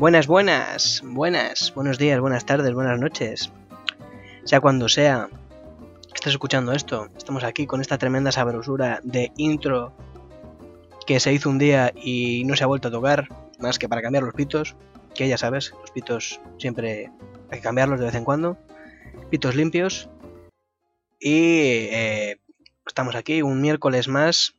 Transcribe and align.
Buenas, 0.00 0.26
buenas, 0.28 1.02
buenas, 1.04 1.74
buenos 1.74 1.98
días, 1.98 2.18
buenas 2.20 2.46
tardes, 2.46 2.72
buenas 2.72 2.98
noches. 2.98 3.52
Sea 4.44 4.58
cuando 4.58 4.88
sea 4.88 5.28
que 5.28 6.14
estés 6.14 6.32
escuchando 6.32 6.72
esto, 6.72 7.10
estamos 7.18 7.44
aquí 7.44 7.66
con 7.66 7.82
esta 7.82 7.98
tremenda 7.98 8.32
sabrosura 8.32 9.00
de 9.02 9.30
intro 9.36 9.92
que 11.06 11.20
se 11.20 11.34
hizo 11.34 11.50
un 11.50 11.58
día 11.58 11.92
y 11.94 12.44
no 12.46 12.56
se 12.56 12.64
ha 12.64 12.66
vuelto 12.66 12.88
a 12.88 12.90
tocar, 12.90 13.28
más 13.58 13.78
que 13.78 13.90
para 13.90 14.00
cambiar 14.00 14.24
los 14.24 14.32
pitos, 14.32 14.74
que 15.14 15.28
ya 15.28 15.36
sabes, 15.36 15.74
los 15.78 15.90
pitos 15.90 16.40
siempre 16.56 17.10
hay 17.50 17.58
que 17.58 17.62
cambiarlos 17.62 18.00
de 18.00 18.06
vez 18.06 18.14
en 18.14 18.24
cuando, 18.24 18.56
pitos 19.28 19.54
limpios. 19.54 20.08
Y 21.18 21.90
eh, 21.92 22.40
estamos 22.86 23.16
aquí 23.16 23.42
un 23.42 23.60
miércoles 23.60 24.08
más 24.08 24.54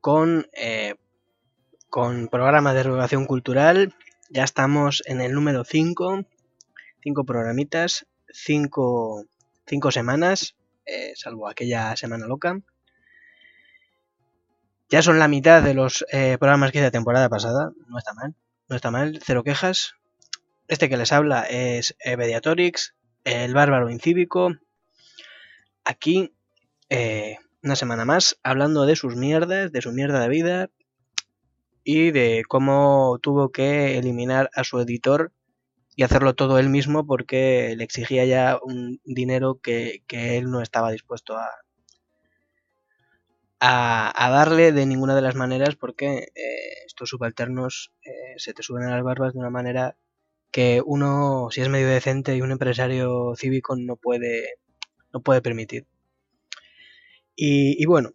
con, 0.00 0.48
eh, 0.54 0.96
con 1.88 2.26
programa 2.26 2.74
de 2.74 2.80
educación 2.80 3.24
cultural 3.24 3.94
ya 4.30 4.44
estamos 4.44 5.02
en 5.06 5.20
el 5.20 5.32
número 5.32 5.64
5, 5.64 6.24
5 7.02 7.24
programitas, 7.24 8.06
5 8.32 9.24
semanas, 9.90 10.56
eh, 10.84 11.12
salvo 11.16 11.48
aquella 11.48 11.96
semana 11.96 12.26
loca. 12.26 12.60
Ya 14.88 15.02
son 15.02 15.18
la 15.18 15.28
mitad 15.28 15.62
de 15.62 15.74
los 15.74 16.06
eh, 16.12 16.38
programas 16.38 16.72
que 16.72 16.78
hice 16.78 16.86
la 16.86 16.90
temporada 16.90 17.28
pasada, 17.28 17.72
no 17.88 17.98
está 17.98 18.14
mal, 18.14 18.34
no 18.68 18.76
está 18.76 18.90
mal, 18.90 19.20
cero 19.22 19.44
quejas. 19.44 19.94
Este 20.66 20.88
que 20.88 20.96
les 20.96 21.12
habla 21.12 21.42
es 21.42 21.94
eh, 22.00 22.16
Mediatorix, 22.16 22.94
el 23.24 23.52
bárbaro 23.52 23.90
incívico. 23.90 24.54
Aquí, 25.84 26.34
una 27.62 27.76
semana 27.76 28.04
más, 28.04 28.38
hablando 28.42 28.86
de 28.86 28.96
sus 28.96 29.14
mierdas, 29.16 29.72
de 29.72 29.82
su 29.82 29.92
mierda 29.92 30.20
de 30.20 30.28
vida, 30.28 30.70
y 31.90 32.10
de 32.10 32.42
cómo 32.46 33.18
tuvo 33.22 33.50
que 33.50 33.96
eliminar 33.96 34.50
a 34.54 34.62
su 34.62 34.78
editor 34.78 35.32
y 35.96 36.02
hacerlo 36.02 36.34
todo 36.34 36.58
él 36.58 36.68
mismo 36.68 37.06
porque 37.06 37.74
le 37.78 37.82
exigía 37.82 38.26
ya 38.26 38.58
un 38.62 39.00
dinero 39.06 39.58
que, 39.62 40.02
él 40.10 40.50
no 40.50 40.60
estaba 40.60 40.92
dispuesto 40.92 41.38
a, 41.38 41.48
a, 43.58 44.30
darle 44.30 44.72
de 44.72 44.84
ninguna 44.84 45.14
de 45.16 45.22
las 45.22 45.34
maneras 45.34 45.76
porque 45.76 46.30
eh, 46.34 46.84
estos 46.84 47.08
subalternos 47.08 47.90
eh, 48.04 48.34
se 48.36 48.52
te 48.52 48.62
suben 48.62 48.84
a 48.84 48.90
las 48.90 49.02
barbas 49.02 49.32
de 49.32 49.38
una 49.38 49.48
manera 49.48 49.96
que 50.50 50.82
uno, 50.84 51.48
si 51.50 51.62
es 51.62 51.70
medio 51.70 51.88
decente 51.88 52.36
y 52.36 52.42
un 52.42 52.52
empresario 52.52 53.32
cívico, 53.34 53.76
no 53.76 53.96
puede, 53.96 54.56
no 55.14 55.22
puede 55.22 55.40
permitir. 55.40 55.86
y 57.34 57.86
bueno, 57.86 58.12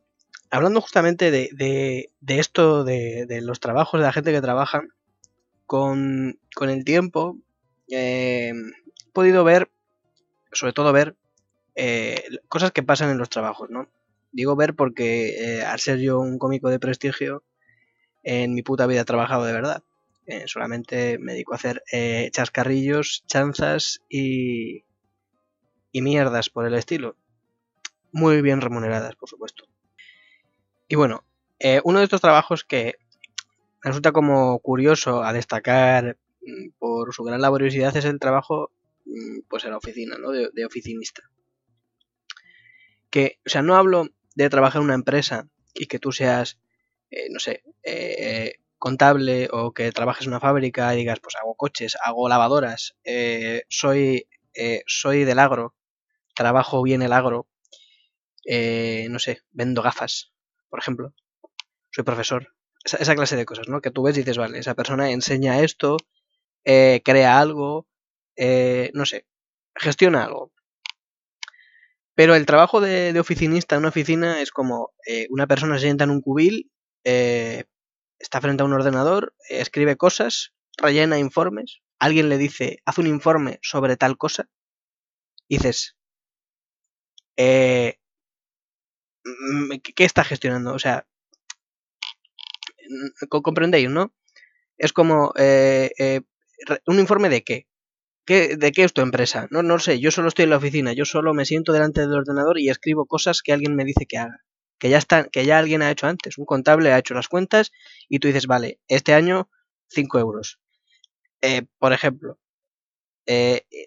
hablando 0.54 0.82
justamente 0.82 1.32
de, 1.32 2.12
esto, 2.28 2.84
de, 2.84 3.40
los 3.42 3.60
trabajos, 3.60 4.00
de 4.00 4.06
la 4.06 4.14
gente 4.14 4.32
que 4.32 4.42
trabaja, 4.42 4.84
con, 5.66 6.38
el 6.62 6.86
tiempo 6.86 7.40
eh, 7.90 8.50
he 8.52 9.12
podido 9.14 9.44
ver, 9.44 9.72
sobre 10.52 10.74
todo 10.74 10.94
ver, 10.94 11.16
eh, 11.74 12.24
cosas 12.50 12.72
que 12.72 12.84
pasan 12.84 13.10
en 13.10 13.18
los 13.18 13.30
trabajos, 13.30 13.72
¿no? 13.72 13.90
Digo 14.32 14.56
ver 14.56 14.76
porque 14.76 15.58
eh, 15.58 15.64
al 15.64 15.80
ser 15.80 15.98
yo 15.98 16.20
un 16.20 16.38
cómico 16.38 16.70
de 16.70 16.80
prestigio, 16.80 17.44
en 18.22 18.54
mi 18.54 18.62
puta 18.62 18.86
vida 18.86 19.02
he 19.02 19.06
trabajado 19.06 19.46
de 19.46 19.54
verdad. 19.54 19.84
solamente 20.46 21.18
me 21.18 21.34
dedico 21.34 21.54
a 21.54 21.56
hacer 21.56 21.84
chascarrillos, 22.32 23.24
chanzas 23.26 24.04
y, 24.08 24.86
y 25.92 26.02
mierdas 26.04 26.52
por 26.52 26.68
el 26.68 26.76
estilo. 26.76 27.16
Muy 28.12 28.44
bien 28.44 28.62
remuneradas, 28.62 29.16
por 29.16 29.28
supuesto. 29.28 29.66
Y 30.94 30.96
bueno, 30.96 31.26
eh, 31.58 31.82
uno 31.86 31.98
de 31.98 32.04
estos 32.04 32.22
trabajos 32.22 32.64
que 32.64 33.00
resulta 33.82 34.12
como 34.12 34.60
curioso 34.60 35.24
a 35.24 35.34
destacar 35.34 36.20
mm, 36.44 36.70
por 36.78 37.16
su 37.16 37.24
gran 37.24 37.42
laboriosidad 37.42 37.98
es 37.98 38.06
el 38.06 38.20
trabajo 38.20 38.72
mm, 39.06 39.40
pues 39.50 39.64
en 39.64 39.72
la 39.72 39.78
oficina, 39.78 40.20
¿no? 40.20 40.30
De, 40.30 40.66
oficinista. 40.68 41.24
Que, 43.10 43.40
o 43.44 43.50
sea, 43.50 43.64
no 43.64 43.76
hablo 43.76 44.06
de 44.36 44.52
trabajar 44.52 44.82
en 44.82 44.86
una 44.86 44.94
empresa 44.94 45.48
y 45.74 45.88
que 45.88 45.98
tú 45.98 46.12
seas, 46.12 46.60
eh, 47.10 47.26
no 47.32 47.40
sé, 47.40 47.64
eh, 47.82 48.60
contable 48.78 49.50
o 49.52 49.74
que 49.74 49.92
trabajes 49.92 50.28
en 50.28 50.34
una 50.34 50.42
fábrica 50.42 50.94
y 50.94 50.98
digas, 50.98 51.20
pues 51.22 51.36
hago 51.38 51.56
coches, 51.56 51.98
hago 52.06 52.30
lavadoras, 52.30 52.96
soy, 53.68 54.28
soy 54.86 55.24
del 55.24 55.40
agro, 55.40 55.74
trabajo 56.36 56.84
bien 56.84 57.02
el 57.02 57.14
agro, 57.14 57.48
no 58.46 59.18
sé, 59.18 59.42
vendo 59.54 59.82
gafas, 59.82 60.33
por 60.74 60.80
ejemplo. 60.80 61.14
Soy 61.92 62.04
profesor. 62.04 62.48
Esa, 62.84 63.14
clase 63.14 63.36
de 63.36 63.46
cosas, 63.46 63.70
¿no? 63.70 63.80
Que 63.80 63.92
tú 63.92 64.02
ves 64.02 64.18
y 64.18 64.22
dices, 64.22 64.40
vale, 64.40 64.58
esa 64.58 64.74
persona 64.74 65.12
enseña 65.12 65.60
esto, 65.60 65.98
eh, 66.66 67.04
crea 67.06 67.40
algo, 67.40 67.88
eh, 68.36 68.90
no 68.96 69.06
sé, 69.06 69.28
gestiona 69.76 70.26
algo. 70.26 70.52
Pero 72.16 72.34
el 72.34 72.48
trabajo 72.48 72.82
de, 72.82 73.16
oficinista 73.20 73.76
en 73.76 73.82
una 73.82 73.90
oficina 73.90 74.42
es 74.42 74.50
como 74.50 74.96
eh, 75.06 75.28
una 75.30 75.46
persona 75.46 75.76
se 75.76 75.84
sienta 75.84 76.06
en 76.06 76.10
un 76.10 76.22
cubil, 76.22 76.72
está 77.04 78.42
frente 78.42 78.64
a 78.64 78.66
un 78.66 78.74
ordenador, 78.74 79.36
escribe 79.50 79.96
cosas, 79.96 80.56
rellena 80.78 81.20
informes, 81.20 81.82
alguien 82.00 82.30
le 82.30 82.40
dice, 82.40 82.80
haz 82.84 82.98
un 82.98 83.06
informe 83.06 83.60
sobre 83.62 83.96
tal 83.96 84.18
cosa, 84.18 84.50
dices, 85.48 85.96
eh, 87.38 88.00
¿qué 89.96 90.04
está 90.06 90.24
gestionando? 90.24 90.74
O 90.74 90.80
sea, 90.80 91.06
comprendéis, 93.30 93.90
¿no? 93.90 94.14
Es 94.78 94.94
como 94.94 95.34
eh, 95.38 95.92
eh, 95.98 96.22
un 96.88 97.00
informe 97.00 97.30
de 97.30 97.44
qué? 97.44 97.68
qué. 98.26 98.58
¿De 98.58 98.72
qué 98.72 98.84
es 98.84 98.94
tu 98.94 99.02
empresa? 99.02 99.48
No, 99.52 99.64
no 99.64 99.80
sé, 99.80 100.00
yo 100.00 100.12
solo 100.12 100.28
estoy 100.28 100.44
en 100.44 100.50
la 100.52 100.58
oficina, 100.58 100.94
yo 100.94 101.06
solo 101.06 101.34
me 101.34 101.46
siento 101.46 101.74
delante 101.74 102.02
del 102.02 102.14
ordenador 102.14 102.60
y 102.60 102.70
escribo 102.70 103.06
cosas 103.06 103.42
que 103.42 103.54
alguien 103.54 103.76
me 103.76 103.86
dice 103.86 104.06
que 104.06 104.18
haga. 104.18 104.44
Que 104.80 104.90
ya, 104.90 104.98
está, 104.98 105.26
que 105.30 105.46
ya 105.46 105.60
alguien 105.60 105.82
ha 105.82 105.92
hecho 105.92 106.08
antes. 106.08 106.38
Un 106.38 106.46
contable 106.46 106.92
ha 106.92 107.00
hecho 107.00 107.14
las 107.14 107.30
cuentas 107.30 107.72
y 108.10 108.20
tú 108.20 108.28
dices, 108.28 108.48
vale, 108.48 108.80
este 108.88 109.14
año 109.14 109.50
5 109.90 110.20
euros. 110.20 110.60
Eh, 111.42 111.64
por 111.80 111.94
ejemplo. 111.94 112.40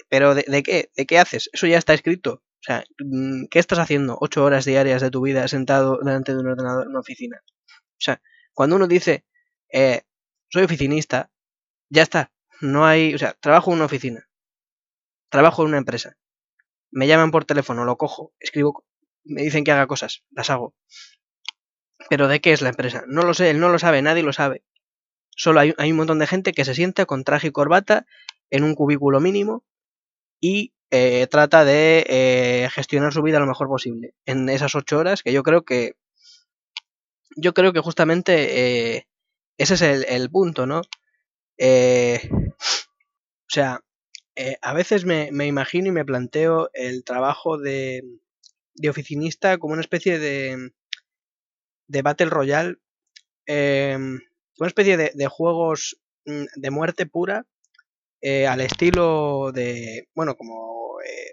pero 0.08 0.34
de, 0.34 0.62
qué? 0.62 0.91
¿De 0.97 1.06
qué 1.06 1.18
haces? 1.18 1.50
Eso 1.53 1.66
ya 1.66 1.78
está 1.78 1.92
escrito. 1.94 2.42
O 2.60 2.62
sea, 2.62 2.84
mm, 2.98 3.46
¿qué 3.50 3.58
estás 3.58 3.78
haciendo 3.78 4.18
ocho 4.20 4.44
horas 4.44 4.64
diarias 4.64 5.02
de 5.02 5.10
tu 5.10 5.22
vida 5.22 5.46
sentado 5.48 5.98
delante 6.02 6.32
de 6.32 6.40
un 6.40 6.48
ordenador 6.48 6.84
en 6.84 6.90
una 6.90 7.00
oficina? 7.00 7.40
O 7.44 8.00
sea, 8.00 8.20
cuando 8.54 8.76
uno 8.76 8.86
dice, 8.88 9.24
eh, 9.72 10.02
soy 10.48 10.64
oficinista, 10.64 11.30
ya 11.88 12.02
está. 12.02 12.32
No 12.60 12.86
hay, 12.86 13.14
o 13.14 13.18
sea, 13.18 13.34
trabajo 13.34 13.70
en 13.70 13.76
una 13.76 13.86
oficina. 13.86 14.28
Trabajo 15.28 15.62
en 15.62 15.68
una 15.68 15.78
empresa. 15.78 16.16
Me 16.90 17.06
llaman 17.06 17.30
por 17.30 17.44
teléfono, 17.44 17.84
lo 17.84 17.96
cojo, 17.96 18.32
escribo, 18.40 18.86
me 19.24 19.42
dicen 19.42 19.64
que 19.64 19.72
haga 19.72 19.86
cosas, 19.86 20.24
las 20.30 20.50
hago. 20.50 20.74
Pero 22.08 22.28
¿de 22.28 22.40
qué 22.40 22.52
es 22.52 22.62
la 22.62 22.70
empresa? 22.70 23.04
No 23.06 23.22
lo 23.22 23.34
sé, 23.34 23.50
él 23.50 23.60
no 23.60 23.68
lo 23.68 23.78
sabe, 23.78 24.02
nadie 24.02 24.22
lo 24.22 24.32
sabe. 24.32 24.64
Solo 25.30 25.60
hay, 25.60 25.74
hay 25.78 25.90
un 25.90 25.98
montón 25.98 26.18
de 26.18 26.26
gente 26.26 26.52
que 26.52 26.64
se 26.64 26.74
sienta 26.74 27.06
con 27.06 27.24
traje 27.24 27.48
y 27.48 27.52
corbata 27.52 28.06
en 28.50 28.64
un 28.64 28.74
cubículo 28.74 29.20
mínimo 29.20 29.64
y 30.40 30.72
eh, 30.91 31.26
trata 31.28 31.64
de 31.64 32.04
eh, 32.08 32.69
gestionar 32.70 33.12
su 33.12 33.20
vida 33.22 33.41
lo 33.41 33.47
mejor 33.47 33.66
posible 33.66 34.14
en 34.24 34.48
esas 34.48 34.76
ocho 34.76 34.98
horas 34.98 35.24
que 35.24 35.32
yo 35.32 35.42
creo 35.42 35.64
que 35.64 35.97
yo 37.36 37.54
creo 37.54 37.72
que 37.72 37.80
justamente 37.80 38.94
eh, 38.94 39.09
ese 39.59 39.74
es 39.74 39.83
el, 39.83 40.30
punto 40.30 40.65
no 40.65 40.78
o 40.78 40.84
sea 43.48 43.80
a 44.62 44.72
veces 44.74 45.04
me, 45.04 45.28
imagino 45.47 45.88
y 45.88 45.92
me 45.92 46.04
planteo 46.04 46.71
el 46.72 47.03
trabajo 47.03 47.59
de, 47.59 48.04
de 48.74 48.88
oficinista 48.88 49.59
como 49.59 49.72
una 49.72 49.83
especie 49.83 50.21
de 50.21 50.71
de 51.88 52.03
battle 52.03 52.30
royale 52.30 52.77
una 53.48 54.68
especie 54.68 54.97
de, 54.97 55.10
de 55.15 55.27
juegos 55.27 55.98
mm, 56.27 56.44
de 56.54 56.71
muerte 56.71 57.06
pura 57.06 57.44
eh, 58.21 58.47
al 58.47 58.60
estilo 58.60 59.53
de, 59.53 60.09
bueno, 60.15 60.36
como, 60.36 61.01
eh, 61.03 61.33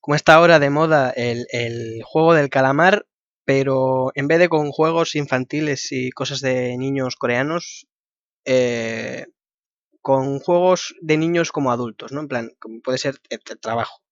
como 0.00 0.14
está 0.14 0.34
ahora 0.34 0.58
de 0.58 0.70
moda 0.70 1.10
el, 1.10 1.46
juego 2.04 2.34
del 2.34 2.50
calamar, 2.50 3.06
pero 3.44 4.10
en 4.14 4.28
vez 4.28 4.38
de 4.38 4.48
con 4.48 4.70
juegos 4.72 5.14
infantiles 5.16 5.92
y 5.92 6.10
cosas 6.10 6.40
de 6.40 6.76
niños 6.78 7.16
coreanos, 7.16 7.86
eh, 8.44 9.26
con 10.02 10.40
juegos 10.40 10.94
de 11.02 11.16
niños 11.18 11.52
como 11.52 11.72
adultos, 11.72 12.12
¿no? 12.12 12.20
En 12.20 12.28
plan, 12.28 12.50
como 12.60 12.80
puede 12.80 12.98
ser 12.98 13.20
el 13.28 13.40
trabajo. 13.60 14.02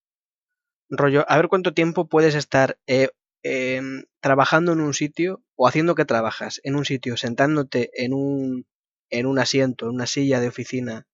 Rollo, 0.91 1.25
a 1.29 1.37
ver 1.37 1.49
cuánto 1.49 1.75
tiempo 1.75 2.09
puedes 2.09 2.35
estar 2.35 2.79
em, 2.87 4.05
trabajando 4.21 4.73
en 4.73 4.81
un 4.81 4.95
sitio 4.95 5.43
o 5.57 5.69
haciendo 5.69 5.95
que 5.95 6.05
trabajas 6.05 6.61
en 6.65 6.77
un 6.77 6.85
sitio, 6.85 7.17
sentándote 7.17 7.91
en 7.95 8.13
un, 8.13 8.67
en 9.11 9.27
un 9.27 9.39
asiento, 9.39 9.87
en 9.87 9.93
una 9.95 10.07
silla 10.07 10.41
de 10.41 10.49
oficina 10.49 11.07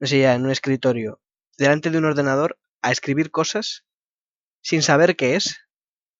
no 0.00 0.06
sé, 0.06 0.20
ya 0.20 0.34
en 0.34 0.44
un 0.44 0.50
escritorio, 0.50 1.20
delante 1.56 1.90
de 1.90 1.98
un 1.98 2.04
ordenador, 2.04 2.58
a 2.82 2.92
escribir 2.92 3.30
cosas 3.30 3.84
sin 4.60 4.82
saber 4.82 5.16
qué 5.16 5.36
es, 5.36 5.60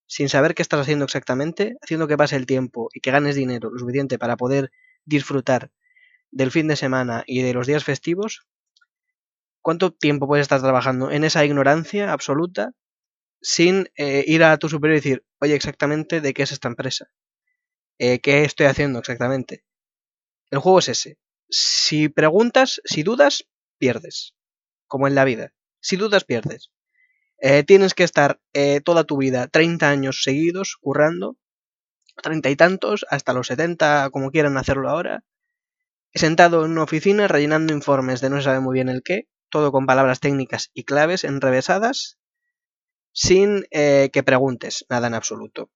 sin 0.07 0.29
saber 0.29 0.55
qué 0.55 0.63
estás 0.63 0.81
haciendo 0.81 1.05
exactamente, 1.05 1.77
haciendo 1.83 2.09
que 2.09 2.17
pase 2.17 2.37
el 2.37 2.47
tiempo 2.47 2.89
y 2.93 3.01
que 3.01 3.11
ganes 3.11 3.37
dinero 3.37 3.71
lo 3.71 3.79
suficiente 3.79 4.19
para 4.19 4.37
poder 4.37 4.71
disfrutar 5.05 5.71
del 6.31 6.51
fin 6.51 6.69
de 6.69 6.77
semana 6.77 7.25
y 7.27 7.43
de 7.43 7.55
los 7.55 7.67
días 7.67 7.85
festivos, 7.85 8.47
¿cuánto 9.63 9.93
tiempo 9.93 10.27
puedes 10.27 10.43
estar 10.43 10.61
trabajando 10.61 11.11
en 11.11 11.25
esa 11.25 11.45
ignorancia 11.45 12.13
absoluta 12.13 12.73
sin 13.41 13.91
eh, 13.97 14.25
ir 14.27 14.43
a 14.45 14.57
tu 14.57 14.69
superior 14.69 14.97
y 14.97 15.01
decir, 15.01 15.25
oye, 15.41 15.55
exactamente 15.55 16.21
de 16.21 16.35
qué 16.35 16.43
es 16.43 16.53
esta 16.53 16.69
empresa? 16.69 17.11
Eh, 17.99 18.21
¿Qué 18.21 18.45
estoy 18.45 18.67
haciendo 18.67 18.99
exactamente? 18.99 19.65
El 20.51 20.61
juego 20.61 20.79
es 20.79 20.89
ese. 20.89 21.19
Si 21.51 22.09
preguntas, 22.09 22.81
si 22.85 23.03
dudas, 23.03 23.47
pierdes. 23.79 24.35
Como 24.87 25.07
en 25.07 25.15
la 25.15 25.25
vida. 25.25 25.53
Si 25.81 25.97
dudas, 25.97 26.25
pierdes. 26.25 26.71
Eh, 27.41 27.63
tienes 27.63 27.95
que 27.95 28.05
estar 28.05 28.41
toda 28.85 29.05
tu 29.05 29.17
vida, 29.17 29.47
30 29.47 29.89
años 29.89 30.23
seguidos, 30.25 30.77
currando, 30.81 31.37
treinta 32.23 32.51
y 32.51 32.57
tantos, 32.57 33.07
hasta 33.11 33.33
los 33.33 33.47
70, 33.47 34.11
como 34.11 34.31
quieran 34.31 34.57
hacerlo 34.57 34.89
ahora, 34.89 35.25
sentado 36.15 36.65
en 36.65 36.73
una 36.73 36.83
oficina 36.83 37.29
rellenando 37.29 37.73
informes 37.73 38.21
de 38.21 38.31
no 38.31 38.41
sabe 38.43 38.61
muy 38.61 38.75
bien 38.75 38.89
el 38.89 39.03
qué, 39.03 39.29
todo 39.51 39.73
con 39.73 39.87
palabras 39.87 40.21
técnicas 40.21 40.71
y 40.75 40.85
claves 40.85 41.25
enrevesadas, 41.25 42.19
sin 43.13 43.65
eh, 43.71 44.11
que 44.13 44.23
preguntes 44.23 44.85
nada 44.89 45.09
en 45.09 45.15
absoluto 45.15 45.71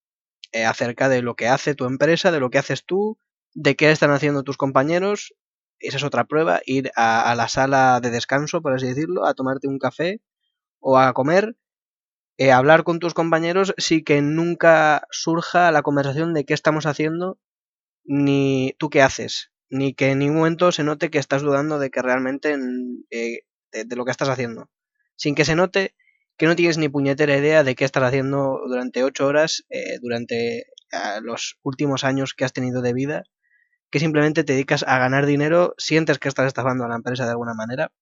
eh, 0.53 0.65
acerca 0.65 1.09
de 1.09 1.23
lo 1.23 1.35
que 1.35 1.49
hace 1.49 1.75
tu 1.75 1.87
empresa, 1.87 2.31
de 2.31 2.41
lo 2.41 2.51
que 2.51 2.59
haces 2.59 2.85
tú, 2.85 3.19
de 3.55 3.75
qué 3.75 3.91
están 3.91 4.11
haciendo 4.11 4.43
tus 4.43 4.57
compañeros. 4.57 5.35
Esa 5.83 5.97
es 5.97 6.05
otra 6.05 6.25
prueba, 6.25 6.61
ir 6.65 6.93
a, 6.95 7.35
la 7.35 7.49
sala 7.49 8.01
de 8.01 8.11
descanso, 8.11 8.63
por 8.63 8.73
así 8.73 8.87
decirlo, 8.87 9.27
a 9.27 9.35
tomarte 9.35 9.67
un 9.67 9.79
café 9.79 10.21
o 10.79 10.97
a 10.99 11.13
comer, 11.13 11.57
eh, 12.39 12.53
hablar 12.53 12.85
con 12.85 13.01
tus 13.01 13.15
compañeros, 13.15 13.75
sí 13.79 14.05
que 14.05 14.23
nunca 14.23 15.07
surja 15.11 15.73
la 15.73 15.83
conversación 15.83 16.35
de 16.35 16.45
qué 16.45 16.55
estamos 16.55 16.87
haciendo, 16.87 17.39
ni 18.05 18.75
tú 18.79 18.91
qué 18.91 19.03
haces, 19.03 19.51
ni 19.71 19.93
que 19.93 20.13
en 20.13 20.21
ningún 20.21 20.39
momento 20.39 20.71
se 20.73 20.85
note 20.85 21.11
que 21.11 21.19
estás 21.19 21.43
dudando 21.43 21.79
de 21.79 21.91
que 21.91 22.01
realmente 22.01 22.57
de, 22.57 23.97
lo 23.97 24.05
que 24.05 24.11
estás 24.13 24.29
haciendo. 24.29 24.71
Sin 25.17 25.35
que 25.35 25.45
se 25.45 25.57
note 25.57 25.95
que 26.37 26.47
no 26.47 26.57
tienes 26.57 26.79
ni 26.79 26.89
puñetera 26.89 27.37
idea 27.37 27.65
de 27.65 27.75
qué 27.75 27.85
estás 27.85 28.05
haciendo 28.05 28.61
durante 28.67 29.05
ocho 29.05 29.27
horas, 29.27 29.65
eh, 29.69 29.99
durante 30.01 30.67
los 31.23 31.59
últimos 31.63 32.05
años 32.05 32.35
que 32.35 32.45
has 32.45 32.53
tenido 32.53 32.83
de 32.83 32.93
vida, 32.93 33.25
que 33.93 34.01
simplemente 34.01 34.43
te 34.43 34.55
dedicas 34.55 34.85
a 34.89 34.99
ganar 34.99 35.27
dinero, 35.27 35.75
sientes 35.77 36.19
que 36.19 36.29
estás 36.29 36.47
estafando 36.47 36.85
a 36.85 36.89
la 36.89 36.97
empresa 36.97 37.27
de 37.27 37.33
alguna 37.33 37.53
manera. 37.53 37.93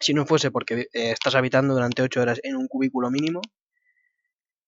Si 0.00 0.12
no 0.12 0.26
fuese 0.26 0.50
porque 0.50 0.88
eh, 0.92 1.12
estás 1.12 1.36
habitando 1.36 1.72
durante 1.72 2.02
ocho 2.02 2.20
horas 2.20 2.40
en 2.42 2.56
un 2.56 2.66
cubículo 2.66 3.12
mínimo, 3.12 3.40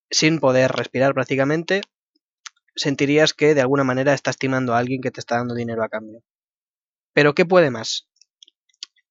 sin 0.08 0.38
poder 0.38 0.70
respirar 0.70 1.14
prácticamente, 1.14 1.80
sentirías 2.76 3.34
que 3.34 3.56
de 3.56 3.60
alguna 3.60 3.82
manera 3.82 4.14
estás 4.14 4.38
timando 4.38 4.72
a 4.72 4.78
alguien 4.78 5.02
que 5.02 5.10
te 5.10 5.18
está 5.18 5.36
dando 5.36 5.52
dinero 5.52 5.82
a 5.82 5.88
cambio. 5.88 6.22
Pero 7.12 7.34
¿qué 7.34 7.44
puede 7.44 7.72
más? 7.72 8.08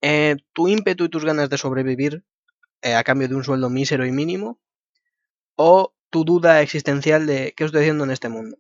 Eh, 0.02 0.38
tu 0.54 0.70
ímpetu 0.70 1.04
y 1.04 1.10
tus 1.10 1.26
ganas 1.26 1.50
de 1.50 1.58
sobrevivir 1.58 2.24
eh, 2.81 2.96
a 2.96 3.04
cambio 3.04 3.28
de 3.28 3.36
un 3.36 3.44
sueldo 3.44 3.70
mísero 3.70 4.06
y 4.06 4.14
mínimo, 4.14 4.58
o 5.58 5.94
tu 6.10 6.24
duda 6.24 6.62
existencial 6.62 7.26
de 7.26 7.54
qué 7.58 7.66
estoy 7.66 7.81
haciendo 7.81 8.06
en 8.06 8.12
este 8.12 8.30
mundo. 8.30 8.58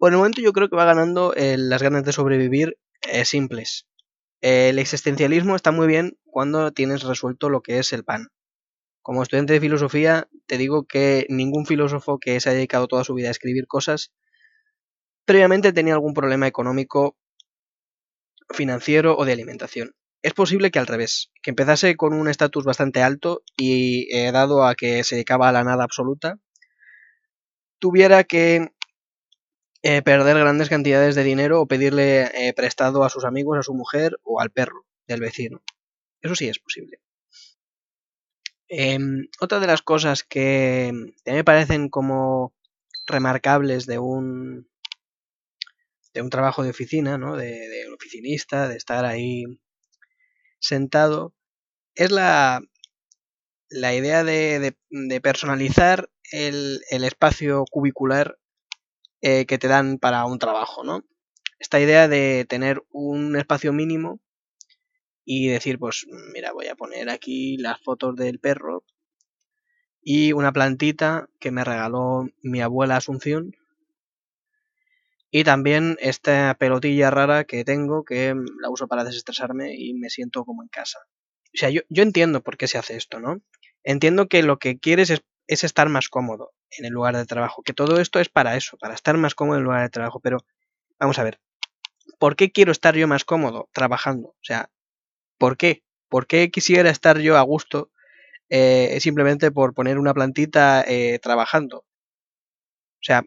Por 0.00 0.12
el 0.12 0.16
momento 0.16 0.40
yo 0.40 0.54
creo 0.54 0.70
que 0.70 0.76
va 0.76 0.86
ganando 0.86 1.34
eh, 1.36 1.58
las 1.58 1.82
ganas 1.82 2.04
de 2.04 2.12
sobrevivir 2.12 2.78
simples. 3.24 3.86
el 4.40 4.78
existencialismo 4.78 5.54
está 5.54 5.72
muy 5.72 5.86
bien 5.86 6.16
cuando 6.24 6.72
tienes 6.72 7.02
resuelto 7.02 7.50
lo 7.50 7.60
que 7.60 7.78
es 7.78 7.92
el 7.92 8.02
pan. 8.02 8.28
Como 9.02 9.22
estudiante 9.22 9.52
de 9.52 9.60
filosofía, 9.60 10.26
te 10.46 10.56
digo 10.56 10.86
que 10.86 11.26
ningún 11.28 11.66
filósofo 11.66 12.18
que 12.18 12.40
se 12.40 12.48
haya 12.48 12.56
dedicado 12.56 12.88
toda 12.88 13.04
su 13.04 13.12
vida 13.12 13.28
a 13.28 13.32
escribir 13.32 13.66
cosas 13.66 14.10
previamente 15.26 15.70
tenía 15.70 15.92
algún 15.92 16.14
problema 16.14 16.46
económico 16.46 17.18
financiero 18.48 19.18
o 19.18 19.26
de 19.26 19.32
alimentación. 19.32 19.92
Es 20.22 20.32
posible 20.32 20.70
que 20.70 20.78
al 20.78 20.86
revés, 20.86 21.30
que 21.42 21.50
empezase 21.50 21.96
con 21.96 22.14
un 22.14 22.26
estatus 22.26 22.64
bastante 22.64 23.02
alto 23.02 23.42
y 23.54 24.08
eh, 24.16 24.32
dado 24.32 24.64
a 24.64 24.74
que 24.74 25.04
se 25.04 25.16
dedicaba 25.16 25.50
a 25.50 25.52
la 25.52 25.62
nada 25.62 25.84
absoluta, 25.84 26.38
tuviera 27.78 28.24
que 28.24 28.70
eh, 29.82 30.02
perder 30.02 30.38
grandes 30.38 30.68
cantidades 30.68 31.14
de 31.14 31.24
dinero 31.24 31.60
o 31.60 31.66
pedirle 31.66 32.30
eh, 32.34 32.52
prestado 32.54 33.04
a 33.04 33.10
sus 33.10 33.24
amigos, 33.24 33.58
a 33.58 33.62
su 33.62 33.74
mujer 33.74 34.18
o 34.22 34.40
al 34.40 34.50
perro 34.50 34.86
del 35.06 35.20
vecino. 35.20 35.62
Eso 36.20 36.34
sí 36.34 36.48
es 36.48 36.58
posible. 36.58 37.00
Em, 38.68 39.26
otra 39.40 39.58
de 39.58 39.66
las 39.66 39.82
cosas 39.82 40.22
que, 40.22 40.92
me 41.26 41.44
parecen 41.44 41.88
como 41.88 42.54
remarcables 43.06 43.86
de 43.86 43.98
un 43.98 44.68
de 46.14 46.22
un 46.22 46.30
trabajo 46.30 46.62
de 46.62 46.70
oficina, 46.70 47.18
¿no? 47.18 47.36
De, 47.36 47.86
oficinista, 47.94 48.68
de 48.68 48.76
estar 48.76 49.04
ahí 49.04 49.44
sentado, 50.60 51.34
es 51.94 52.10
la, 52.10 52.62
la 53.70 53.94
idea 53.94 54.24
de, 54.24 54.74
personalizar 55.22 56.10
el, 56.32 56.82
espacio 56.90 57.64
cubicular 57.70 58.38
eh, 59.22 59.46
que 59.46 59.58
te 59.58 59.68
dan 59.68 59.98
para 59.98 60.24
un 60.24 60.38
trabajo, 60.38 60.84
¿no? 60.84 61.04
Esta 61.58 61.80
idea 61.80 62.08
de 62.08 62.46
tener 62.48 62.82
un 62.90 63.36
espacio 63.36 63.72
mínimo 63.72 64.20
y 65.24 65.48
decir, 65.48 65.78
pues 65.78 66.06
mira, 66.32 66.52
voy 66.52 66.68
a 66.68 66.74
poner 66.74 67.10
aquí 67.10 67.56
las 67.58 67.80
fotos 67.80 68.16
del 68.16 68.38
perro 68.38 68.84
y 70.02 70.32
una 70.32 70.52
plantita 70.52 71.28
que 71.38 71.50
me 71.50 71.64
regaló 71.64 72.28
mi 72.42 72.62
abuela 72.62 72.96
Asunción 72.96 73.54
y 75.30 75.44
también 75.44 75.96
esta 76.00 76.56
pelotilla 76.58 77.10
rara 77.10 77.44
que 77.44 77.64
tengo 77.64 78.04
que 78.04 78.34
la 78.60 78.70
uso 78.70 78.88
para 78.88 79.04
desestresarme 79.04 79.74
y 79.76 79.94
me 79.94 80.10
siento 80.10 80.44
como 80.44 80.62
en 80.62 80.68
casa. 80.68 80.98
O 81.54 81.58
sea, 81.58 81.70
yo, 81.70 81.82
entiendo 81.88 82.42
por 82.42 82.56
qué 82.56 82.66
se 82.66 82.78
hace 82.78 82.96
esto, 82.96 83.20
¿no? 83.20 83.40
Entiendo 83.84 84.28
que 84.28 84.42
lo 84.42 84.58
que 84.58 84.78
quieres 84.78 85.10
es, 85.10 85.22
es, 85.50 85.64
estar 85.64 85.88
más 85.88 86.08
cómodo 86.08 86.52
en 86.70 86.84
el 86.84 86.92
lugar 86.92 87.16
de 87.16 87.26
trabajo, 87.26 87.62
que 87.62 87.72
todo 87.72 88.00
esto 88.00 88.20
es 88.20 88.28
para 88.28 88.56
eso, 88.56 88.76
para 88.78 88.94
estar 88.94 89.16
más 89.16 89.34
cómodo 89.34 89.56
en 89.56 89.60
el 89.60 89.64
lugar 89.64 89.82
de 89.82 89.90
trabajo, 89.90 90.20
pero 90.20 90.38
vamos 90.98 91.18
a 91.18 91.24
ver, 91.24 91.40
¿por 92.18 92.36
qué 92.36 92.52
quiero 92.52 92.72
estar 92.72 92.94
yo 92.96 93.08
más 93.08 93.24
cómodo 93.24 93.68
trabajando? 93.72 94.28
O 94.28 94.42
sea, 94.42 94.70
¿por 95.38 95.56
qué? 95.56 95.82
¿Por 96.08 96.26
qué 96.26 96.50
quisiera 96.50 96.90
estar 96.90 97.18
yo 97.18 97.36
a 97.36 97.42
gusto 97.42 97.90
eh, 98.48 98.98
simplemente 99.00 99.50
por 99.50 99.74
poner 99.74 99.98
una 99.98 100.14
plantita 100.14 100.84
eh, 100.86 101.18
trabajando? 101.20 101.78
O 101.78 103.02
sea, 103.02 103.22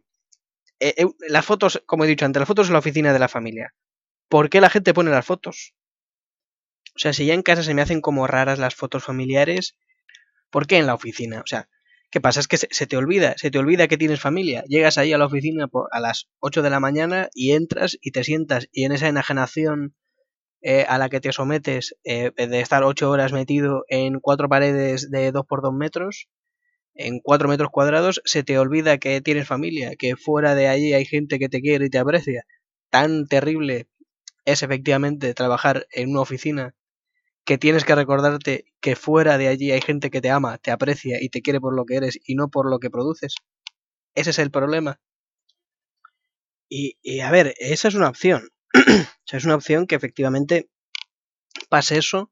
eh, 0.79 1.05
las 1.27 1.45
fotos, 1.45 1.81
como 1.86 2.03
he 2.03 2.07
dicho 2.07 2.25
antes, 2.25 2.39
las 2.39 2.48
fotos 2.48 2.67
en 2.67 2.74
la 2.74 2.79
oficina 2.79 3.13
de 3.13 3.19
la 3.19 3.27
familia. 3.27 3.74
¿Por 4.29 4.50
qué 4.50 4.62
la 4.62 4.69
gente 4.69 4.93
pone 4.93 5.12
las 5.12 5.25
fotos? 5.25 5.74
O 6.95 7.00
sea, 7.00 7.13
si 7.13 7.25
ya 7.25 7.33
en 7.33 7.41
casa 7.41 7.63
se 7.63 7.74
me 7.74 7.81
hacen 7.81 8.01
como 8.01 8.27
raras 8.27 8.59
las 8.59 8.75
fotos 8.75 9.03
familiares, 9.03 9.75
¿por 10.50 10.67
qué 10.67 10.77
en 10.77 10.88
la 10.88 10.93
oficina? 10.93 11.41
O 11.41 11.48
sea, 11.48 11.67
¿qué 12.13 12.22
pasa? 12.22 12.39
Es 12.39 12.48
que 12.48 12.58
se, 12.58 12.86
te 12.86 12.96
olvida, 12.96 13.34
se 13.38 13.50
te 13.50 13.58
olvida 13.58 13.88
que 13.88 13.98
tienes 13.98 14.22
familia. 14.22 14.63
Llegas 14.67 15.00
ahí 15.00 15.13
a 15.13 15.17
la 15.17 15.25
oficina 15.25 15.67
a 15.91 16.00
las 16.00 16.29
8 16.41 16.62
de 16.62 16.70
la 16.70 16.79
mañana 16.79 17.29
y 17.34 17.53
entras 17.53 17.98
y 18.01 18.12
te 18.12 18.24
sientas 18.24 18.67
y 18.72 18.84
en 18.84 18.91
esa 18.91 19.08
enajenación 19.08 19.96
eh, 20.62 20.86
a 20.88 21.00
la 21.00 21.10
que 21.10 21.20
te 21.20 21.32
sometes 21.32 21.96
de 22.03 22.60
estar 22.60 22.84
8 22.84 23.10
horas 23.10 23.34
metido 23.34 23.84
en 23.88 24.20
cuatro 24.20 24.48
paredes 24.48 25.10
de 25.10 25.32
2 25.32 25.43
por 25.48 25.63
2 25.63 25.74
metros, 25.74 26.29
en 26.93 27.20
cuatro 27.20 27.50
metros 27.50 27.72
cuadrados, 27.72 28.22
se 28.25 28.43
te 28.43 28.60
olvida 28.60 29.00
que 29.00 29.20
tienes 29.22 29.48
familia, 29.48 29.96
que 29.98 30.15
fuera 30.15 30.53
de 30.53 30.67
allí 30.67 30.93
hay 30.93 31.05
gente 31.05 31.39
que 31.39 31.50
te 31.50 31.62
quiere 31.62 31.88
y 31.88 31.89
te 31.89 31.98
aprecia. 31.98 32.43
Tan 32.91 33.25
terrible 33.25 33.88
es 34.46 34.62
efectivamente 34.62 35.34
trabajar 35.34 35.88
en 35.91 36.12
una 36.12 36.22
oficina 36.22 36.75
que 37.45 37.57
tienes 37.57 37.85
que 37.85 37.95
recordarte 37.95 38.65
que 38.81 38.95
fuera 38.95 39.38
de 39.38 39.47
allí 39.47 39.71
hay 39.71 39.81
gente 39.81 40.09
que 40.09 40.21
te 40.21 40.29
ama, 40.29 40.57
te 40.57 40.71
aprecia 40.71 41.21
y 41.21 41.29
te 41.29 41.41
quiere 41.41 41.59
por 41.59 41.75
lo 41.75 41.85
que 41.85 41.95
eres 41.95 42.19
y 42.25 42.35
no 42.35 42.50
por 42.50 42.69
lo 42.69 42.79
que 42.79 42.89
produces. 42.89 43.35
Ese 44.15 44.29
es 44.29 44.39
el 44.39 44.51
problema. 44.51 45.00
Y, 46.69 46.97
y 47.01 47.19
a 47.19 47.31
ver, 47.31 47.53
esa 47.57 47.88
es 47.88 47.95
una 47.95 48.09
opción. 48.09 48.50
o 48.73 49.25
sea, 49.25 49.38
es 49.38 49.45
una 49.45 49.55
opción 49.55 49.88
que 49.88 49.95
efectivamente 49.95 50.69
pase 51.69 51.97
eso 51.97 52.31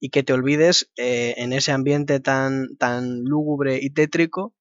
y 0.00 0.10
que 0.10 0.22
te 0.22 0.32
olvides 0.32 0.90
eh, 0.96 1.34
en 1.36 1.52
ese 1.52 1.72
ambiente 1.72 2.20
tan, 2.20 2.76
tan 2.78 3.24
lúgubre 3.24 3.78
y 3.80 3.90
tétrico 3.90 4.54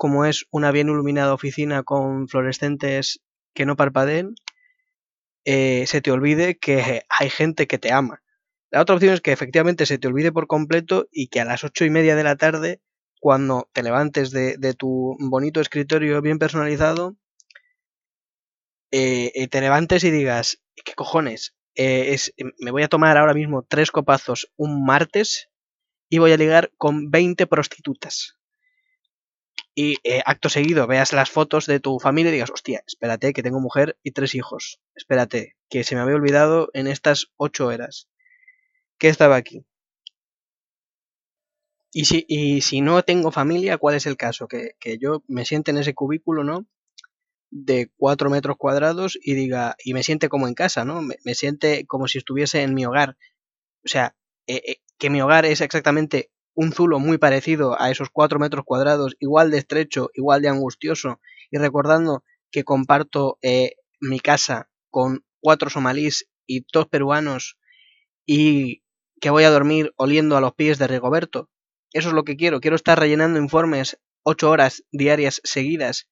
como 0.00 0.24
es 0.24 0.46
una 0.50 0.72
bien 0.72 0.88
iluminada 0.88 1.34
oficina 1.34 1.82
con 1.82 2.26
fluorescentes 2.26 3.20
que 3.52 3.66
no 3.66 3.76
parpadeen, 3.76 4.34
eh, 5.44 5.84
se 5.86 6.00
te 6.00 6.10
olvide 6.10 6.58
que 6.58 7.02
hay 7.10 7.28
gente 7.28 7.66
que 7.66 7.76
te 7.76 7.92
ama. 7.92 8.22
La 8.70 8.80
otra 8.80 8.94
opción 8.94 9.14
es 9.14 9.20
que 9.20 9.32
efectivamente 9.32 9.84
se 9.84 9.98
te 9.98 10.06
olvide 10.06 10.30
por 10.30 10.46
completo 10.46 11.08
y 11.10 11.26
que 11.26 11.40
a 11.40 11.44
las 11.44 11.64
ocho 11.64 11.84
y 11.84 11.90
media 11.90 12.14
de 12.14 12.22
la 12.22 12.36
tarde, 12.36 12.80
cuando 13.18 13.68
te 13.72 13.82
levantes 13.82 14.30
de, 14.30 14.74
tu 14.74 15.16
bonito 15.18 15.60
escritorio 15.60 16.22
bien 16.22 16.38
personalizado, 16.38 17.16
eh, 18.92 19.48
te 19.48 19.60
levantes 19.60 20.04
y 20.04 20.10
digas, 20.10 20.62
¿qué 20.84 20.94
cojones? 20.94 21.56
Eh, 21.74 22.16
me 22.58 22.70
voy 22.70 22.84
a 22.84 22.88
tomar 22.88 23.16
ahora 23.16 23.34
mismo 23.34 23.62
tres 23.62 23.90
copazos 23.90 24.52
un 24.56 24.84
martes 24.84 25.48
y 26.08 26.18
voy 26.18 26.32
a 26.32 26.36
ligar 26.36 26.72
con 26.76 27.10
20 27.10 27.46
prostitutas. 27.46 28.36
y 29.74 29.96
eh, 30.04 30.20
acto 30.26 30.48
seguido 30.48 30.86
veas 30.86 31.12
las 31.12 31.30
fotos 31.30 31.66
de 31.66 31.80
tu 31.80 31.98
familia 32.00 32.30
y 32.30 32.34
digas, 32.34 32.50
hostia, 32.50 32.82
espérate 32.86 33.32
que 33.32 33.42
tengo 33.42 33.60
mujer 33.60 33.98
y 34.02 34.10
tres 34.10 34.34
hijos, 34.34 34.80
espérate, 34.94 35.56
que 35.68 35.84
se 35.84 35.94
me 35.94 36.02
había 36.02 36.16
olvidado 36.16 36.70
en 36.74 36.86
estas 36.86 37.30
ocho 37.36 37.68
horas 37.68 38.09
que 39.00 39.08
estaba 39.08 39.34
aquí. 39.34 39.64
Y 41.92 42.04
si, 42.04 42.24
y 42.28 42.60
si 42.60 42.82
no 42.82 43.02
tengo 43.02 43.32
familia, 43.32 43.78
¿cuál 43.78 43.96
es 43.96 44.06
el 44.06 44.16
caso? 44.16 44.46
Que, 44.46 44.76
que 44.78 44.98
yo 44.98 45.24
me 45.26 45.44
siente 45.44 45.72
en 45.72 45.78
ese 45.78 45.94
cubículo, 45.94 46.44
¿no? 46.44 46.66
De 47.50 47.90
cuatro 47.96 48.30
metros 48.30 48.56
cuadrados 48.56 49.18
y 49.20 49.34
diga, 49.34 49.74
y 49.82 49.94
me 49.94 50.04
siente 50.04 50.28
como 50.28 50.46
en 50.46 50.54
casa, 50.54 50.84
¿no? 50.84 51.02
Me, 51.02 51.34
siente 51.34 51.84
como 51.86 52.06
si 52.06 52.18
estuviese 52.18 52.62
en 52.62 52.74
mi 52.74 52.86
hogar. 52.86 53.16
O 53.84 53.88
sea, 53.88 54.14
eh, 54.46 54.62
eh, 54.64 54.76
que 54.98 55.10
mi 55.10 55.20
hogar 55.20 55.46
es 55.46 55.62
exactamente 55.62 56.30
un 56.54 56.72
zulo 56.72 57.00
muy 57.00 57.18
parecido 57.18 57.80
a 57.80 57.90
esos 57.90 58.10
cuatro 58.10 58.38
metros 58.38 58.64
cuadrados, 58.64 59.16
igual 59.18 59.50
de 59.50 59.58
estrecho, 59.58 60.10
igual 60.14 60.42
de 60.42 60.48
angustioso, 60.48 61.20
y 61.50 61.58
recordando 61.58 62.22
que 62.52 62.64
comparto 62.64 63.38
eh, 63.42 63.72
mi 64.00 64.20
casa 64.20 64.70
con 64.90 65.24
cuatro 65.40 65.70
somalíes 65.70 66.28
y 66.46 66.66
dos 66.72 66.86
peruanos 66.86 67.56
y 68.26 68.82
que 69.20 69.30
voy 69.30 69.44
a 69.44 69.50
dormir 69.50 69.92
oliendo 69.96 70.36
a 70.36 70.40
los 70.40 70.54
pies 70.54 70.78
de 70.78 70.86
Rigoberto. 70.86 71.48
Eso 71.92 72.08
es 72.08 72.14
lo 72.14 72.24
que 72.24 72.36
quiero. 72.36 72.60
Quiero 72.60 72.76
estar 72.76 72.98
rellenando 72.98 73.38
informes 73.38 73.98
ocho 74.22 74.50
horas 74.50 74.84
diarias 74.90 75.40
seguidas 75.44 76.08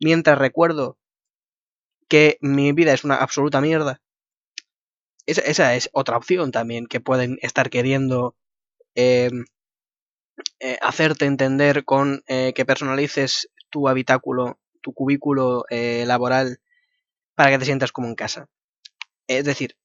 mientras 0.00 0.38
recuerdo 0.38 0.98
que 2.08 2.38
mi 2.40 2.72
vida 2.72 2.92
es 2.92 3.04
una 3.04 3.16
absoluta 3.16 3.60
mierda. 3.60 4.00
Esa, 5.26 5.40
esa 5.42 5.74
es 5.74 5.88
otra 5.92 6.16
opción 6.16 6.52
también 6.52 6.86
que 6.86 7.00
pueden 7.00 7.38
estar 7.42 7.70
queriendo 7.70 8.36
eh, 8.94 9.30
eh, 10.60 10.78
hacerte 10.80 11.26
entender 11.26 11.84
con 11.84 12.22
eh, 12.26 12.52
que 12.54 12.64
personalices 12.64 13.48
tu 13.70 13.88
habitáculo, 13.88 14.58
tu 14.80 14.92
cubículo 14.92 15.64
eh, 15.70 16.04
laboral 16.06 16.60
para 17.34 17.50
que 17.50 17.58
te 17.58 17.64
sientas 17.64 17.92
como 17.92 18.08
en 18.08 18.14
casa. 18.14 18.48
Es 19.26 19.44
decir, 19.44 19.76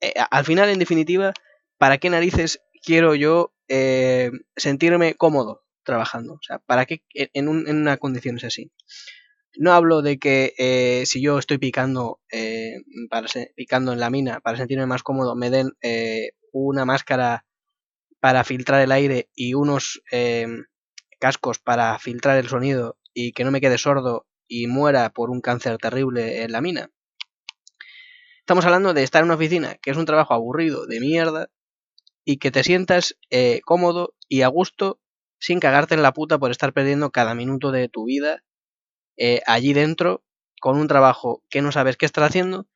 eh, 0.00 0.14
al 0.30 0.44
final, 0.44 0.68
en 0.68 0.78
definitiva, 0.78 1.32
¿para 1.82 1.98
qué 1.98 2.10
narices 2.10 2.62
quiero 2.80 3.16
yo 3.16 3.52
eh, 3.66 4.30
sentirme 4.54 5.16
cómodo 5.16 5.64
trabajando? 5.82 6.34
O 6.34 6.40
sea, 6.40 6.60
¿para 6.60 6.86
qué 6.86 7.02
en, 7.12 7.48
un, 7.48 7.66
en 7.66 7.76
una 7.78 7.96
condición 7.96 8.36
es 8.36 8.44
así? 8.44 8.70
No 9.56 9.72
hablo 9.72 10.00
de 10.00 10.20
que 10.20 10.54
eh, 10.58 11.02
si 11.06 11.20
yo 11.20 11.40
estoy 11.40 11.58
picando, 11.58 12.20
eh, 12.30 12.76
para 13.10 13.26
picando 13.56 13.92
en 13.92 13.98
la 13.98 14.10
mina 14.10 14.38
para 14.38 14.58
sentirme 14.58 14.86
más 14.86 15.02
cómodo, 15.02 15.34
me 15.34 15.50
den 15.50 15.72
eh, 15.82 16.34
una 16.52 16.84
máscara 16.84 17.46
para 18.20 18.44
filtrar 18.44 18.80
el 18.80 18.92
aire 18.92 19.28
y 19.34 19.54
unos 19.54 20.04
cascos 21.18 21.58
para 21.58 21.98
filtrar 21.98 22.38
el 22.38 22.48
sonido 22.48 22.96
y 23.12 23.32
que 23.32 23.42
no 23.42 23.50
me 23.50 23.60
quede 23.60 23.76
sordo 23.76 24.28
y 24.46 24.68
muera 24.68 25.10
por 25.10 25.30
un 25.30 25.40
cáncer 25.40 25.78
terrible 25.78 26.44
en 26.44 26.52
la 26.52 26.60
mina. 26.60 26.92
Estamos 28.38 28.64
hablando 28.66 28.94
de 28.94 29.02
estar 29.02 29.22
en 29.22 29.24
una 29.24 29.34
oficina, 29.34 29.78
que 29.82 29.90
es 29.90 29.96
un 29.96 30.06
trabajo 30.06 30.32
aburrido, 30.32 30.86
de 30.86 31.00
mierda, 31.00 31.50
y 32.24 32.38
que 32.38 32.50
te 32.50 32.64
sientas 32.64 33.16
eh, 33.30 33.60
cómodo 33.64 34.14
y 34.28 34.42
a 34.42 34.48
gusto 34.48 35.00
sin 35.38 35.60
cagarte 35.60 35.94
en 35.94 36.02
la 36.02 36.12
puta 36.12 36.38
por 36.38 36.50
estar 36.50 36.72
perdiendo 36.72 37.10
cada 37.10 37.34
minuto 37.34 37.72
de 37.72 37.88
tu 37.88 38.04
vida 38.04 38.44
eh, 39.16 39.42
allí 39.46 39.72
dentro 39.72 40.22
con 40.60 40.78
un 40.78 40.88
trabajo 40.88 41.42
que 41.50 41.62
no 41.62 41.72
sabes 41.72 41.96
qué 41.96 42.06
estás 42.06 42.24
haciendo 42.24 42.66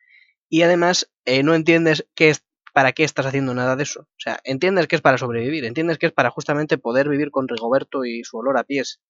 y 0.48 0.62
además 0.62 1.10
eh, 1.24 1.42
no 1.42 1.54
entiendes 1.54 2.06
qué 2.14 2.30
es, 2.30 2.44
para 2.72 2.92
qué 2.92 3.04
estás 3.04 3.26
haciendo 3.26 3.54
nada 3.54 3.76
de 3.76 3.84
eso. 3.84 4.02
O 4.02 4.18
sea, 4.18 4.40
entiendes 4.44 4.86
que 4.86 4.96
es 4.96 5.02
para 5.02 5.18
sobrevivir, 5.18 5.64
entiendes 5.64 5.98
que 5.98 6.06
es 6.06 6.12
para 6.12 6.30
justamente 6.30 6.78
poder 6.78 7.08
vivir 7.08 7.30
con 7.30 7.48
Rigoberto 7.48 8.04
y 8.04 8.24
su 8.24 8.38
olor 8.38 8.58
a 8.58 8.64
pies. 8.64 9.00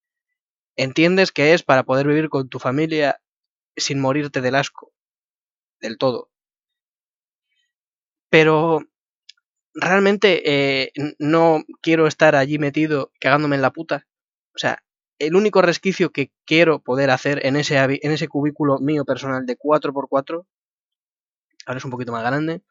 Entiendes 0.76 1.32
que 1.32 1.54
es 1.54 1.62
para 1.62 1.84
poder 1.84 2.06
vivir 2.06 2.28
con 2.28 2.48
tu 2.48 2.58
familia 2.58 3.20
sin 3.76 4.00
morirte 4.00 4.40
del 4.40 4.54
asco. 4.54 4.92
Del 5.80 5.98
todo. 5.98 6.30
Pero 8.30 8.86
realmente 9.76 10.42
eh, 10.44 10.92
no 11.18 11.64
quiero 11.82 12.06
estar 12.06 12.34
allí 12.34 12.58
metido 12.58 13.12
cagándome 13.20 13.56
en 13.56 13.62
la 13.62 13.70
puta. 13.70 14.06
O 14.54 14.58
sea, 14.58 14.82
el 15.18 15.36
único 15.36 15.62
resquicio 15.62 16.10
que 16.10 16.32
quiero 16.44 16.80
poder 16.80 17.10
hacer 17.10 17.44
en 17.46 17.56
ese, 17.56 17.76
en 17.78 18.12
ese 18.12 18.28
cubículo 18.28 18.78
mío 18.78 19.04
personal 19.04 19.46
de 19.46 19.56
4x4, 19.56 20.46
ahora 21.66 21.78
es 21.78 21.84
un 21.84 21.90
poquito 21.90 22.12
más 22.12 22.22
grande, 22.22 22.62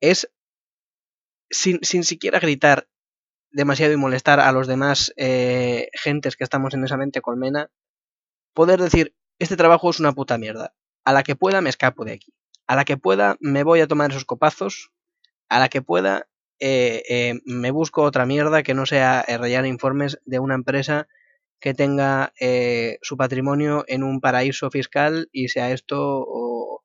es 0.00 0.30
sin, 1.50 1.78
sin 1.82 2.04
siquiera 2.04 2.40
gritar 2.40 2.88
demasiado 3.50 3.92
y 3.92 3.96
molestar 3.96 4.40
a 4.40 4.52
los 4.52 4.66
demás 4.66 5.12
eh, 5.16 5.88
gentes 5.92 6.36
que 6.36 6.44
estamos 6.44 6.74
en 6.74 6.84
esa 6.84 6.96
mente 6.96 7.22
colmena, 7.22 7.70
poder 8.52 8.80
decir, 8.80 9.14
este 9.38 9.56
trabajo 9.56 9.90
es 9.90 10.00
una 10.00 10.12
puta 10.12 10.38
mierda. 10.38 10.74
A 11.04 11.12
la 11.12 11.22
que 11.22 11.36
pueda 11.36 11.60
me 11.60 11.70
escapo 11.70 12.04
de 12.04 12.12
aquí. 12.12 12.34
A 12.66 12.76
la 12.76 12.84
que 12.84 12.96
pueda 12.96 13.36
me 13.40 13.62
voy 13.62 13.80
a 13.80 13.86
tomar 13.86 14.10
esos 14.10 14.24
copazos. 14.24 14.90
A 15.48 15.58
la 15.58 15.68
que 15.68 15.82
pueda 15.82 16.26
eh, 16.66 17.02
eh, 17.10 17.40
me 17.44 17.70
busco 17.70 18.00
otra 18.00 18.24
mierda 18.24 18.62
que 18.62 18.72
no 18.72 18.86
sea 18.86 19.22
eh, 19.28 19.36
rellenar 19.36 19.66
informes 19.66 20.18
de 20.24 20.38
una 20.38 20.54
empresa 20.54 21.08
que 21.60 21.74
tenga 21.74 22.32
su 23.02 23.18
patrimonio 23.18 23.84
en 23.86 24.02
un 24.02 24.20
paraíso 24.20 24.70
fiscal 24.70 25.28
y 25.30 25.48
sea 25.48 25.70
esto 25.72 26.24
o 26.26 26.82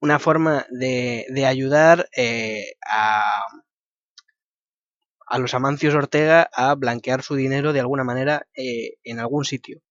una 0.00 0.18
forma 0.18 0.66
de, 0.70 1.26
de 1.28 1.46
ayudar 1.46 2.08
a, 2.88 3.46
a 5.26 5.38
los 5.38 5.54
Amancios 5.54 5.94
Ortega 5.94 6.50
a 6.52 6.74
blanquear 6.74 7.22
su 7.22 7.36
dinero 7.36 7.72
de 7.72 7.80
alguna 7.80 8.02
manera 8.04 8.46
en 8.54 9.20
algún 9.20 9.44
sitio. 9.44 9.82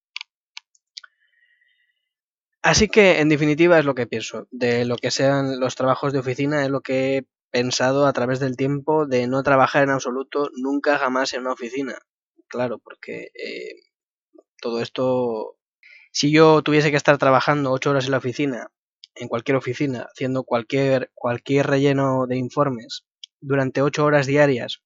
Así 2.62 2.88
que, 2.88 3.19
en 3.19 3.29
definitiva, 3.29 3.79
es 3.79 3.85
lo 3.85 3.95
que 3.95 4.07
pienso. 4.07 4.47
De 4.51 4.85
lo 4.85 4.97
que 4.97 5.12
sean 5.12 5.59
los 5.59 5.75
trabajos 5.75 6.13
de 6.13 6.19
oficina, 6.19 6.63
es 6.63 6.69
lo 6.69 6.81
que 6.81 7.25
pensado 7.55 8.05
a 8.05 8.12
través 8.12 8.41
del 8.41 8.57
tiempo 8.57 9.05
de 9.05 9.27
no 9.27 9.41
trabajar 9.41 9.83
en 9.83 9.91
absoluto 9.91 10.50
nunca 10.57 10.97
jamás 10.97 11.33
en 11.33 11.39
una 11.39 11.53
oficina. 11.53 11.97
Claro, 12.50 12.79
porque 12.79 13.29
eh, 13.33 13.75
todo 14.59 14.81
esto, 14.81 15.55
si 16.12 16.33
yo 16.33 16.62
tuviese 16.63 16.91
que 16.91 16.97
estar 16.97 17.17
trabajando 17.17 17.71
ocho 17.71 17.91
horas 17.91 18.03
en 18.03 18.12
la 18.12 18.17
oficina, 18.17 18.71
en 19.15 19.29
cualquier 19.29 19.55
oficina, 19.55 20.05
haciendo 20.12 20.43
cualquier, 20.43 21.12
cualquier 21.13 21.67
relleno 21.67 22.27
de 22.27 22.35
informes 22.35 23.05
durante 23.39 23.81
ocho 23.81 24.03
horas 24.03 24.27
diarias, 24.27 24.81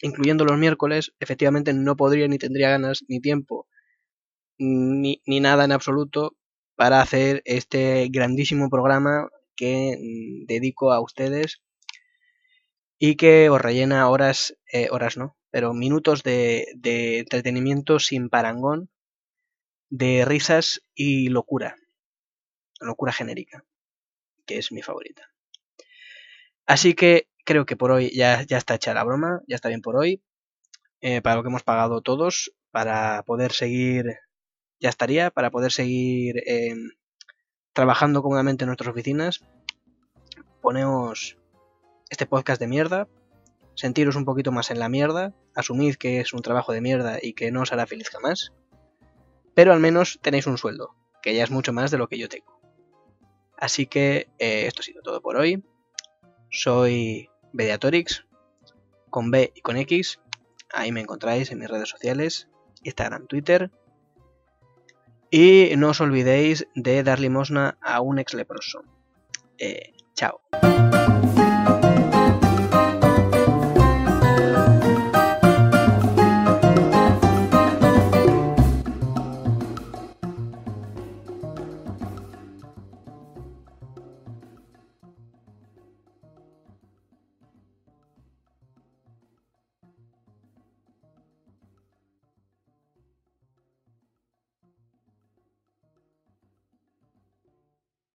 incluyendo 0.00 0.46
los 0.46 0.56
miércoles, 0.56 1.12
efectivamente 1.20 1.74
no 1.74 1.96
podría 1.96 2.28
ni 2.28 2.38
tendría 2.38 2.70
ganas 2.70 3.04
ni 3.08 3.20
tiempo 3.20 3.68
ni, 4.56 5.20
ni 5.26 5.40
nada 5.40 5.66
en 5.66 5.72
absoluto 5.72 6.34
para 6.76 7.02
hacer 7.02 7.42
este 7.44 8.08
grandísimo 8.08 8.70
programa 8.70 9.28
que 9.54 9.98
mm, 10.00 10.46
dedico 10.46 10.92
a 10.92 11.00
ustedes 11.02 11.60
y 13.00 13.16
que 13.16 13.48
os 13.48 13.60
rellena 13.60 14.08
horas, 14.10 14.56
eh, 14.70 14.88
horas 14.92 15.16
no, 15.16 15.36
pero 15.50 15.72
minutos 15.72 16.22
de, 16.22 16.66
de 16.76 17.20
entretenimiento 17.20 17.98
sin 17.98 18.28
parangón, 18.28 18.90
de 19.88 20.24
risas 20.26 20.82
y 20.94 21.30
locura, 21.30 21.76
locura 22.78 23.12
genérica, 23.12 23.64
que 24.46 24.58
es 24.58 24.70
mi 24.70 24.82
favorita. 24.82 25.32
Así 26.66 26.94
que 26.94 27.28
creo 27.44 27.64
que 27.64 27.74
por 27.74 27.90
hoy 27.90 28.14
ya, 28.14 28.42
ya 28.42 28.58
está 28.58 28.74
hecha 28.74 28.94
la 28.94 29.02
broma, 29.02 29.40
ya 29.48 29.56
está 29.56 29.68
bien 29.68 29.80
por 29.80 29.96
hoy, 29.96 30.22
eh, 31.00 31.22
para 31.22 31.36
lo 31.36 31.42
que 31.42 31.48
hemos 31.48 31.62
pagado 31.64 32.02
todos, 32.02 32.52
para 32.70 33.22
poder 33.24 33.52
seguir 33.52 34.18
ya 34.78 34.88
estaría 34.88 35.30
para 35.30 35.50
poder 35.50 35.72
seguir 35.72 36.42
eh, 36.46 36.74
trabajando 37.72 38.22
cómodamente 38.22 38.64
en 38.64 38.68
nuestras 38.68 38.90
oficinas. 38.90 39.40
Poneos 40.60 41.38
este 42.10 42.26
podcast 42.26 42.60
de 42.60 42.66
mierda, 42.66 43.08
sentiros 43.74 44.16
un 44.16 44.24
poquito 44.24 44.52
más 44.52 44.70
en 44.70 44.78
la 44.78 44.88
mierda, 44.88 45.32
asumid 45.54 45.94
que 45.94 46.20
es 46.20 46.32
un 46.34 46.42
trabajo 46.42 46.72
de 46.72 46.80
mierda 46.80 47.18
y 47.22 47.32
que 47.32 47.50
no 47.50 47.62
os 47.62 47.72
hará 47.72 47.86
feliz 47.86 48.10
jamás, 48.10 48.52
pero 49.54 49.72
al 49.72 49.80
menos 49.80 50.18
tenéis 50.20 50.46
un 50.46 50.58
sueldo, 50.58 50.94
que 51.22 51.34
ya 51.34 51.44
es 51.44 51.50
mucho 51.50 51.72
más 51.72 51.90
de 51.90 51.98
lo 51.98 52.08
que 52.08 52.18
yo 52.18 52.28
tengo. 52.28 52.60
Así 53.56 53.86
que 53.86 54.28
eh, 54.38 54.66
esto 54.66 54.80
ha 54.80 54.84
sido 54.84 55.02
todo 55.02 55.20
por 55.20 55.36
hoy. 55.36 55.62
Soy 56.50 57.28
Mediatorix, 57.52 58.26
con 59.10 59.30
B 59.30 59.52
y 59.54 59.60
con 59.60 59.76
X. 59.76 60.20
Ahí 60.72 60.92
me 60.92 61.00
encontráis 61.00 61.50
en 61.52 61.58
mis 61.58 61.68
redes 61.68 61.88
sociales, 61.88 62.48
Instagram, 62.82 63.26
Twitter. 63.26 63.70
Y 65.30 65.74
no 65.76 65.90
os 65.90 66.00
olvidéis 66.00 66.66
de 66.74 67.02
dar 67.02 67.20
limosna 67.20 67.78
a 67.82 68.00
un 68.00 68.18
ex 68.18 68.34
leproso. 68.34 68.82
Eh, 69.58 69.92
chao. 70.14 70.40